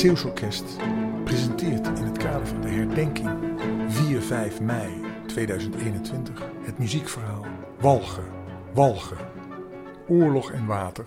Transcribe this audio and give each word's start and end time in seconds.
Zeeuwsorkest 0.00 0.64
presenteert 1.24 1.86
in 1.86 2.04
het 2.04 2.18
kader 2.18 2.46
van 2.46 2.60
de 2.60 2.68
herdenking 2.68 3.30
4-5 4.58 4.62
mei 4.62 4.90
2021 5.26 6.42
het 6.62 6.78
muziekverhaal 6.78 7.46
Walgen, 7.80 8.24
Walgen, 8.74 9.16
Oorlog 10.08 10.52
en 10.52 10.66
Water. 10.66 11.04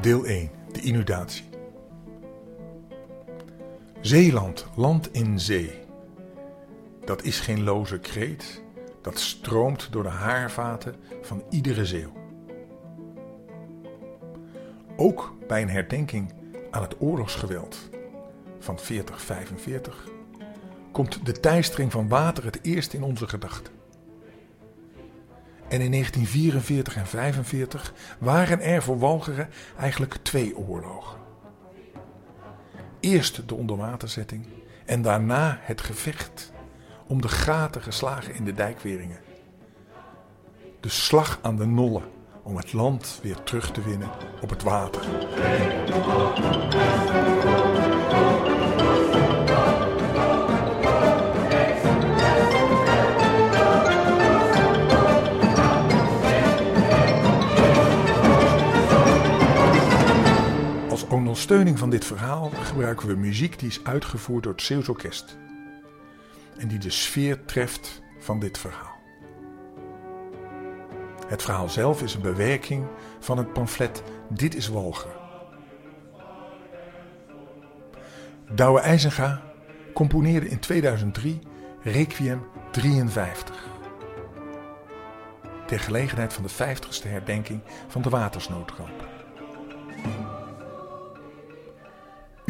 Deel 0.00 0.24
1. 0.24 0.50
De 0.72 0.80
inundatie. 0.80 1.44
Zeeland, 4.00 4.66
land 4.76 5.12
in 5.12 5.40
zee. 5.40 5.78
Dat 7.04 7.22
is 7.22 7.40
geen 7.40 7.62
loze 7.62 7.98
kreet, 7.98 8.62
dat 9.02 9.18
stroomt 9.18 9.92
door 9.92 10.02
de 10.02 10.08
haarvaten 10.08 10.94
van 11.22 11.42
iedere 11.50 11.86
zeeuw. 11.86 12.12
Ook 14.96 15.34
bij 15.46 15.62
een 15.62 15.70
herdenking 15.70 16.32
aan 16.70 16.82
het 16.82 17.00
oorlogsgeweld 17.00 17.88
van 18.58 18.78
4045 18.78 20.08
komt 20.92 21.26
de 21.26 21.40
teistering 21.40 21.92
van 21.92 22.08
water 22.08 22.44
het 22.44 22.58
eerst 22.62 22.92
in 22.92 23.02
onze 23.02 23.28
gedachten. 23.28 23.79
En 25.70 25.80
in 25.80 25.90
1944 25.90 26.94
en 26.96 27.04
1945 27.12 27.92
waren 28.18 28.60
er 28.60 28.82
voor 28.82 28.98
Walcheren 28.98 29.48
eigenlijk 29.78 30.14
twee 30.22 30.56
oorlogen. 30.56 31.18
Eerst 33.00 33.48
de 33.48 33.54
onderwaterzetting 33.54 34.46
en 34.86 35.02
daarna 35.02 35.58
het 35.60 35.80
gevecht 35.80 36.52
om 37.06 37.20
de 37.20 37.28
gaten 37.28 37.82
geslagen 37.82 38.34
in 38.34 38.44
de 38.44 38.54
dijkweringen. 38.54 39.18
De 40.80 40.88
slag 40.88 41.38
aan 41.42 41.56
de 41.56 41.66
nollen 41.66 42.04
om 42.42 42.56
het 42.56 42.72
land 42.72 43.18
weer 43.22 43.42
terug 43.42 43.72
te 43.72 43.82
winnen 43.82 44.10
op 44.40 44.50
het 44.50 44.62
water. 44.62 45.02
Ondersteuning 61.40 61.78
van 61.78 61.90
dit 61.90 62.04
verhaal 62.04 62.50
gebruiken 62.62 63.08
we 63.08 63.14
muziek 63.14 63.58
die 63.58 63.68
is 63.68 63.84
uitgevoerd 63.84 64.42
door 64.42 64.52
het 64.52 64.62
Zeeuws 64.62 64.88
Orkest. 64.88 65.36
En 66.58 66.68
die 66.68 66.78
de 66.78 66.90
sfeer 66.90 67.44
treft 67.44 68.02
van 68.18 68.40
dit 68.40 68.58
verhaal. 68.58 68.98
Het 71.26 71.42
verhaal 71.42 71.68
zelf 71.68 72.02
is 72.02 72.14
een 72.14 72.20
bewerking 72.20 72.86
van 73.20 73.38
het 73.38 73.52
pamflet 73.52 74.02
Dit 74.28 74.54
is 74.54 74.68
Walger. 74.68 75.16
Douwe 78.50 78.80
IJzenga 78.80 79.42
componeerde 79.94 80.48
in 80.48 80.58
2003 80.58 81.38
Requiem 81.82 82.46
53. 82.70 83.68
Ter 85.66 85.80
gelegenheid 85.80 86.32
van 86.32 86.42
de 86.42 86.50
50ste 86.50 87.08
herdenking 87.08 87.60
van 87.88 88.02
de 88.02 88.08
watersnoodramp. 88.08 89.08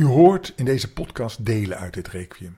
U 0.01 0.05
hoort 0.05 0.53
in 0.57 0.65
deze 0.65 0.93
podcast 0.93 1.47
delen 1.47 1.79
uit 1.79 1.95
dit 1.95 2.09
requiem. 2.09 2.57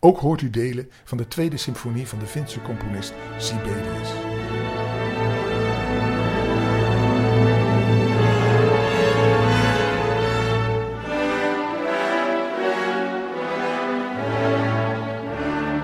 Ook 0.00 0.18
hoort 0.18 0.40
u 0.40 0.50
delen 0.50 0.90
van 1.04 1.18
de 1.18 1.28
tweede 1.28 1.56
symfonie 1.56 2.06
van 2.06 2.18
de 2.18 2.26
Finse 2.26 2.62
componist 2.62 3.12
Sibelius. 3.38 4.08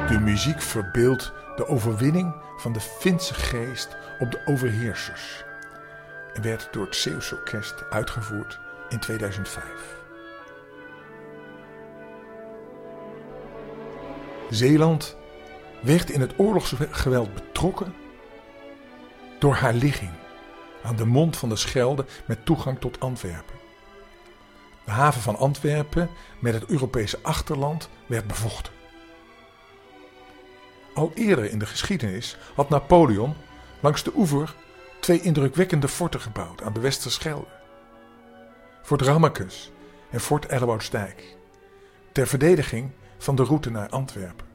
De 0.08 0.18
muziek 0.20 0.60
verbeeldt 0.62 1.32
de 1.56 1.66
overwinning 1.66 2.34
van 2.56 2.72
de 2.72 2.80
Finse 2.80 3.34
geest 3.34 3.96
op 4.18 4.30
de 4.30 4.40
overheersers 4.44 5.44
en 6.34 6.42
werd 6.42 6.68
door 6.72 6.84
het 6.84 6.96
Zeeuws 6.96 7.32
Orkest 7.32 7.90
uitgevoerd 7.90 8.60
in 8.88 8.98
2005. 8.98 9.99
Zeeland 14.50 15.16
werd 15.82 16.10
in 16.10 16.20
het 16.20 16.32
oorlogsgeweld 16.36 17.34
betrokken 17.34 17.94
door 19.38 19.54
haar 19.54 19.74
ligging 19.74 20.10
aan 20.82 20.96
de 20.96 21.06
mond 21.06 21.36
van 21.36 21.48
de 21.48 21.56
Schelde 21.56 22.04
met 22.26 22.44
toegang 22.44 22.78
tot 22.78 23.00
Antwerpen. 23.00 23.58
De 24.84 24.90
haven 24.90 25.22
van 25.22 25.36
Antwerpen 25.36 26.10
met 26.38 26.54
het 26.54 26.66
Europese 26.66 27.18
achterland 27.22 27.88
werd 28.06 28.26
bevochten. 28.26 28.72
Al 30.94 31.10
eerder 31.14 31.50
in 31.50 31.58
de 31.58 31.66
geschiedenis 31.66 32.36
had 32.54 32.68
Napoleon 32.68 33.34
langs 33.80 34.02
de 34.02 34.12
oever 34.14 34.54
twee 35.00 35.20
indrukwekkende 35.20 35.88
forten 35.88 36.20
gebouwd 36.20 36.62
aan 36.62 36.72
de 36.72 36.80
Westerschelde. 36.80 37.46
Fort 38.82 39.02
Rammekes 39.02 39.70
en 40.10 40.20
Fort 40.20 40.46
Elleboudsdijk. 40.46 41.36
Ter 42.12 42.26
verdediging 42.26 42.90
van 43.20 43.34
de 43.34 43.42
route 43.42 43.70
naar 43.70 43.88
Antwerpen. 43.88 44.46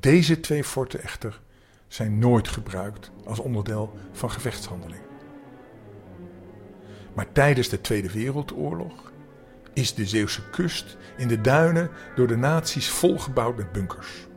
Deze 0.00 0.40
twee 0.40 0.64
forten 0.64 1.02
echter 1.02 1.40
zijn 1.88 2.18
nooit 2.18 2.48
gebruikt 2.48 3.10
als 3.24 3.38
onderdeel 3.38 3.98
van 4.12 4.30
gevechtshandelingen. 4.30 5.08
Maar 7.14 7.32
tijdens 7.32 7.68
de 7.68 7.80
Tweede 7.80 8.12
Wereldoorlog 8.12 9.12
is 9.72 9.94
de 9.94 10.06
Zeeuwse 10.06 10.50
kust 10.50 10.96
in 11.16 11.28
de 11.28 11.40
duinen 11.40 11.90
door 12.16 12.26
de 12.26 12.36
nazi's 12.36 12.88
volgebouwd 12.88 13.56
met 13.56 13.72
bunkers. 13.72 14.28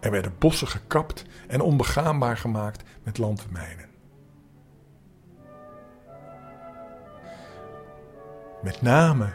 Er 0.00 0.10
werden 0.10 0.34
bossen 0.38 0.68
gekapt 0.68 1.24
en 1.48 1.60
onbegaanbaar 1.60 2.36
gemaakt 2.36 2.82
met 3.02 3.18
landmijnen. 3.18 3.89
Met 8.62 8.82
name 8.82 9.28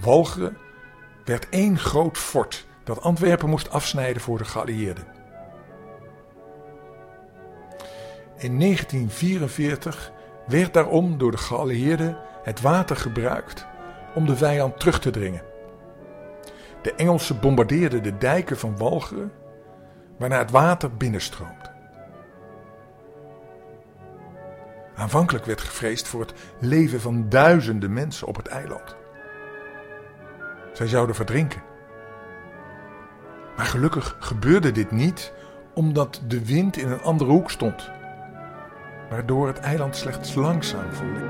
Walcheren 0.00 0.56
werd 1.24 1.48
één 1.48 1.78
groot 1.78 2.18
fort 2.18 2.66
dat 2.84 3.00
Antwerpen 3.00 3.48
moest 3.48 3.70
afsnijden 3.70 4.22
voor 4.22 4.38
de 4.38 4.44
geallieerden. 4.44 5.04
In 8.36 8.58
1944 8.58 10.12
werd 10.46 10.74
daarom 10.74 11.18
door 11.18 11.30
de 11.30 11.36
geallieerden 11.36 12.16
het 12.42 12.60
water 12.60 12.96
gebruikt 12.96 13.66
om 14.14 14.26
de 14.26 14.36
vijand 14.36 14.78
terug 14.78 15.00
te 15.00 15.10
dringen. 15.10 15.42
De 16.82 16.94
Engelsen 16.94 17.40
bombardeerden 17.40 18.02
de 18.02 18.18
dijken 18.18 18.58
van 18.58 18.76
Walcheren, 18.76 19.32
waarna 20.18 20.38
het 20.38 20.50
water 20.50 20.96
binnenstroomt. 20.96 21.70
Aanvankelijk 24.98 25.44
werd 25.44 25.60
gevreesd 25.60 26.08
voor 26.08 26.20
het 26.20 26.32
leven 26.60 27.00
van 27.00 27.28
duizenden 27.28 27.92
mensen 27.92 28.26
op 28.26 28.36
het 28.36 28.46
eiland. 28.46 28.96
Zij 30.72 30.86
zouden 30.86 31.14
verdrinken. 31.14 31.62
Maar 33.56 33.66
gelukkig 33.66 34.16
gebeurde 34.18 34.72
dit 34.72 34.90
niet 34.90 35.32
omdat 35.74 36.22
de 36.26 36.44
wind 36.44 36.76
in 36.76 36.90
een 36.90 37.02
andere 37.02 37.30
hoek 37.30 37.50
stond, 37.50 37.90
waardoor 39.10 39.46
het 39.46 39.58
eiland 39.58 39.96
slechts 39.96 40.34
langzaam 40.34 40.92
voelde. 40.92 41.26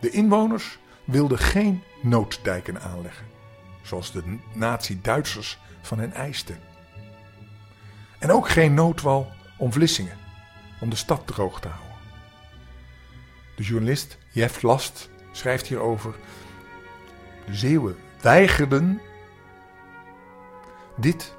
De 0.00 0.10
inwoners 0.10 0.78
wilden 1.04 1.38
geen 1.38 1.82
nooddijken 2.02 2.82
aanleggen, 2.82 3.26
zoals 3.82 4.12
de 4.12 4.38
nazi-Duitsers 4.52 5.58
van 5.80 5.98
hen 5.98 6.12
eisten. 6.12 6.58
En 8.18 8.30
ook 8.30 8.48
geen 8.48 8.74
noodwal 8.74 9.32
om 9.58 9.72
Vlissingen, 9.72 10.16
om 10.80 10.90
de 10.90 10.96
stad 10.96 11.26
droog 11.26 11.60
te 11.60 11.68
houden. 11.68 11.90
De 13.56 13.62
journalist 13.62 14.18
Jeff 14.32 14.62
Last 14.62 15.10
schrijft 15.32 15.66
hierover: 15.66 16.14
De 17.46 17.54
Zeeuwen 17.54 17.96
weigerden 18.20 19.00
dit 20.96 21.34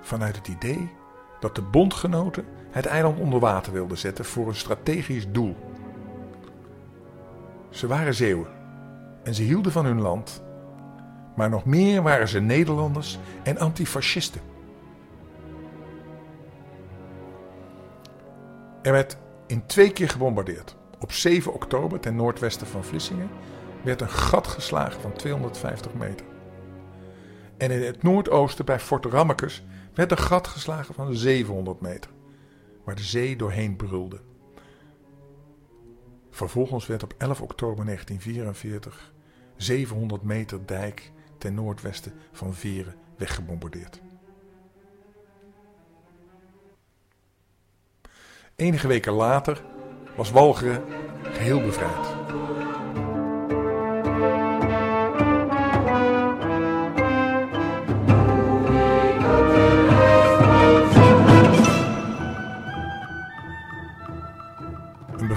vanuit 0.00 0.36
het 0.36 0.48
idee 0.48 0.90
dat 1.40 1.54
de 1.54 1.62
bondgenoten 1.62 2.44
het 2.70 2.86
eiland 2.86 3.18
onder 3.18 3.40
water 3.40 3.72
wilden 3.72 3.98
zetten 3.98 4.24
voor 4.24 4.48
een 4.48 4.54
strategisch 4.54 5.26
doel. 5.28 5.56
Ze 7.76 7.86
waren 7.86 8.14
Zeeuwen 8.14 8.50
en 9.22 9.34
ze 9.34 9.42
hielden 9.42 9.72
van 9.72 9.84
hun 9.84 10.00
land, 10.00 10.42
maar 11.34 11.50
nog 11.50 11.64
meer 11.64 12.02
waren 12.02 12.28
ze 12.28 12.40
Nederlanders 12.40 13.18
en 13.42 13.58
antifascisten. 13.58 14.40
Er 18.82 18.92
werd 18.92 19.16
in 19.46 19.66
twee 19.66 19.92
keer 19.92 20.08
gebombardeerd. 20.08 20.76
Op 21.00 21.12
7 21.12 21.52
oktober 21.54 22.00
ten 22.00 22.16
noordwesten 22.16 22.66
van 22.66 22.84
Vlissingen 22.84 23.28
werd 23.82 24.00
een 24.00 24.10
gat 24.10 24.46
geslagen 24.46 25.00
van 25.00 25.12
250 25.12 25.94
meter. 25.94 26.26
En 27.56 27.70
in 27.70 27.82
het 27.82 28.02
noordoosten 28.02 28.64
bij 28.64 28.80
Fort 28.80 29.04
Rammekes 29.04 29.64
werd 29.94 30.10
een 30.10 30.18
gat 30.18 30.46
geslagen 30.46 30.94
van 30.94 31.14
700 31.14 31.80
meter, 31.80 32.10
waar 32.84 32.94
de 32.94 33.02
zee 33.02 33.36
doorheen 33.36 33.76
brulde. 33.76 34.20
Vervolgens 36.36 36.86
werd 36.86 37.02
op 37.02 37.14
11 37.18 37.40
oktober 37.40 37.84
1944 37.84 39.12
700 39.56 40.22
meter 40.22 40.66
dijk 40.66 41.12
ten 41.38 41.54
noordwesten 41.54 42.12
van 42.32 42.54
Veren 42.54 42.94
weggebombardeerd. 43.16 44.00
Enige 48.56 48.86
weken 48.86 49.12
later 49.12 49.64
was 50.16 50.30
Walcheren 50.30 50.84
geheel 51.22 51.60
bevrijd. 51.60 52.06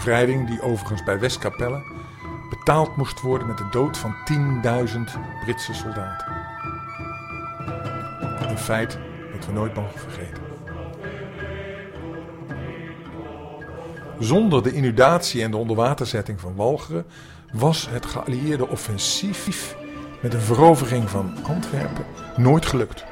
Bevrijding 0.10 0.48
die 0.48 0.62
overigens 0.62 1.04
bij 1.04 1.20
Westkapelle 1.20 1.82
betaald 2.50 2.96
moest 2.96 3.22
worden 3.22 3.48
met 3.48 3.58
de 3.58 3.68
dood 3.72 3.98
van 3.98 4.16
10.000 4.86 5.00
Britse 5.44 5.74
soldaten. 5.74 6.28
Een 8.50 8.58
feit 8.58 8.98
dat 9.32 9.46
we 9.46 9.52
nooit 9.52 9.76
mogen 9.76 10.00
vergeten. 10.00 10.44
Zonder 14.20 14.64
de 14.64 14.74
inundatie 14.74 15.44
en 15.44 15.52
de 15.52 15.58
onderwaterzetting 15.58 16.40
van 16.40 16.56
Walcheren 16.56 17.06
was 17.54 17.90
het 17.90 18.06
geallieerde 18.06 18.68
offensief 18.68 19.76
met 20.22 20.34
een 20.34 20.42
verovering 20.42 21.10
van 21.10 21.34
Antwerpen 21.44 22.06
nooit 22.36 22.66
gelukt. 22.66 23.06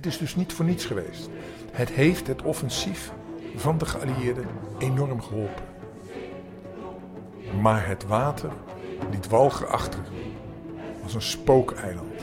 Het 0.00 0.08
is 0.08 0.18
dus 0.18 0.36
niet 0.36 0.52
voor 0.52 0.64
niets 0.64 0.84
geweest. 0.84 1.28
Het 1.72 1.90
heeft 1.90 2.26
het 2.26 2.42
offensief 2.42 3.12
van 3.56 3.78
de 3.78 3.84
geallieerden 3.84 4.46
enorm 4.78 5.22
geholpen. 5.22 5.64
Maar 7.60 7.86
het 7.86 8.06
water 8.06 8.50
liet 9.10 9.28
Walger 9.28 9.66
achter 9.66 10.00
als 11.02 11.14
een 11.14 11.22
spookeiland, 11.22 12.22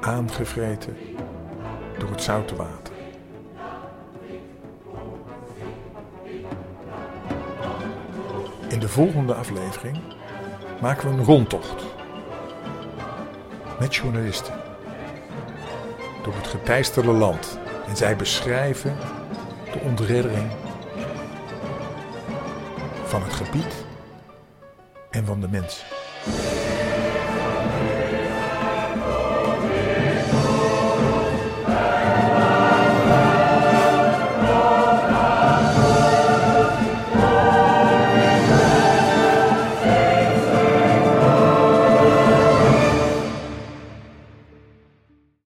aangevreten 0.00 0.96
door 1.98 2.10
het 2.10 2.22
zoute 2.22 2.56
water. 2.56 2.94
In 8.68 8.80
de 8.80 8.88
volgende 8.88 9.34
aflevering 9.34 9.98
maken 10.80 11.10
we 11.10 11.16
een 11.16 11.24
rondtocht 11.24 11.84
met 13.78 13.94
journalisten 13.94 14.59
door 16.22 16.34
het 16.34 16.46
geteisterde 16.46 17.12
land 17.12 17.58
en 17.88 17.96
zij 17.96 18.16
beschrijven 18.16 18.96
de 19.72 19.78
ontreddering 19.78 20.50
van 23.04 23.22
het 23.22 23.32
gebied 23.32 23.84
en 25.10 25.24
van 25.24 25.40
de 25.40 25.48
mens. 25.48 25.84